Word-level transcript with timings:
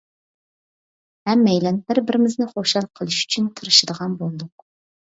ھەممەيلەن 1.31 1.79
بىر-بىرىمىزنى 1.87 2.49
خۇشال 2.57 2.91
قىلىش 2.99 3.23
ئۈچۈن 3.23 3.55
تىرىشىدىغان 3.57 4.21
بولدۇق. 4.27 4.71